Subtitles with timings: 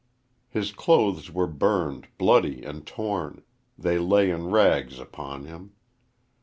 [0.49, 3.43] His clothes were burned, bloody, and torn
[3.77, 5.73] they lay in rags upon him.